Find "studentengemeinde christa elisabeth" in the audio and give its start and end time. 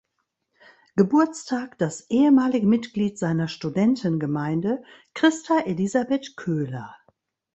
3.47-6.35